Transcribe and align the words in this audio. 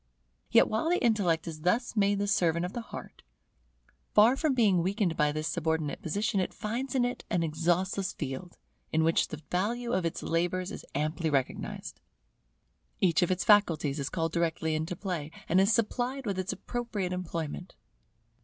Yet 0.49 0.67
while 0.67 0.89
the 0.89 0.97
intellect 0.99 1.47
is 1.47 1.61
thus 1.61 1.95
made 1.95 2.17
the 2.17 2.25
servant 2.27 2.65
of 2.65 2.73
the 2.73 2.81
heart, 2.81 3.21
far 4.15 4.35
from 4.35 4.55
being 4.55 4.81
weakened 4.81 5.15
by 5.15 5.31
this 5.31 5.47
subordinate 5.47 6.01
position, 6.01 6.39
it 6.39 6.55
finds 6.55 6.95
in 6.95 7.05
it 7.05 7.23
an 7.29 7.43
exhaustless 7.43 8.11
field, 8.11 8.57
in 8.91 9.03
which 9.03 9.27
the 9.27 9.43
value 9.51 9.93
of 9.93 10.03
its 10.03 10.23
labours 10.23 10.71
is 10.71 10.85
amply 10.95 11.29
recognized. 11.29 12.01
Each 12.99 13.21
of 13.21 13.29
its 13.29 13.43
faculties 13.43 13.99
is 13.99 14.09
called 14.09 14.31
directly 14.31 14.73
into 14.73 14.95
play, 14.95 15.29
and 15.47 15.61
is 15.61 15.71
supplied 15.71 16.25
with 16.25 16.39
its 16.39 16.51
appropriate 16.51 17.13
employment. 17.13 17.75